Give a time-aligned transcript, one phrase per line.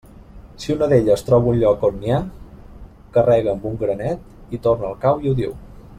[0.61, 2.23] Si una d'elles troba un lloc on n'hi ha,
[3.19, 5.55] carrega amb un granet i torna al cau i ho diu.